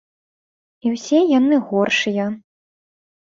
І 0.85 0.93
ўсе 0.95 1.19
яны 1.39 1.55
горшыя. 1.69 2.25